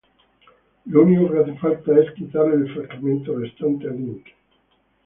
Lo 0.85 1.03
único 1.03 1.31
que 1.31 1.41
hace 1.41 1.59
falta 1.59 1.91
es 1.99 2.09
quitarle 2.15 2.55
el 2.55 2.73
fragmento 2.73 3.37
restante 3.37 3.87
a 3.87 3.91
Link. 3.91 4.25